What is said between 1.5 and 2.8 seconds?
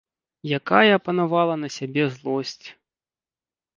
на сябе злосць!